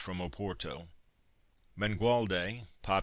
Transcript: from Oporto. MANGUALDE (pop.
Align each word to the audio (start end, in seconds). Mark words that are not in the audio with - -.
from 0.01 0.17
Oporto. 0.17 0.87
MANGUALDE 1.75 2.63
(pop. 2.81 2.99